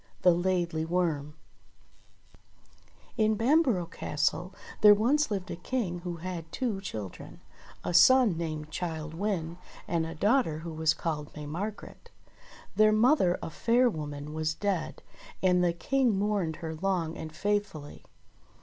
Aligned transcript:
THE 0.23 0.33
LAIDLY 0.33 0.83
WORM 0.83 1.35
IN 3.17 3.35
Bamborough 3.35 3.85
Castle 3.85 4.51
there 4.81 4.95
once 4.95 5.29
lived 5.29 5.51
a 5.51 5.55
King 5.55 5.99
who 5.99 6.15
had 6.15 6.51
two 6.51 6.81
children, 6.81 7.39
a 7.83 7.93
son 7.93 8.35
named 8.35 8.71
Childe 8.71 9.13
Wynde, 9.13 9.57
and 9.87 10.07
a 10.07 10.15
daugh 10.15 10.43
ter 10.45 10.57
who 10.57 10.73
was 10.73 10.95
called 10.95 11.29
May 11.35 11.45
Margret. 11.45 12.09
Their 12.75 12.91
mother, 12.91 13.37
a 13.43 13.51
fair 13.51 13.91
woman, 13.91 14.33
was 14.33 14.55
dead, 14.55 15.03
and 15.43 15.63
the 15.63 15.71
King 15.71 16.17
mourned 16.17 16.55
her 16.65 16.73
long 16.73 17.15
and 17.15 17.31
faithfully. 17.31 18.03